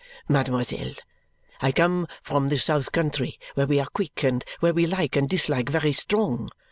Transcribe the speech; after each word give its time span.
"Mademoiselle, 0.27 0.93
I 1.61 1.71
come 1.71 2.07
from 2.23 2.49
the 2.49 2.57
South 2.57 2.91
country 2.91 3.39
where 3.53 3.67
we 3.67 3.79
are 3.79 3.85
quick 3.93 4.23
and 4.23 4.43
where 4.59 4.73
we 4.73 4.87
like 4.87 5.15
and 5.15 5.29
dislike 5.29 5.69
very 5.69 5.93
strong. 5.93 6.49